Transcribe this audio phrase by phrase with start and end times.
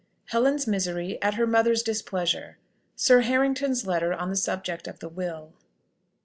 [0.29, 2.57] HELEN'S MISERY AT HER MOTHER'S DISPLEASURE.
[2.95, 3.27] SIR G.
[3.27, 5.53] HARRINGTON'S LETTER ON THE SUBJECT OF THE WILL.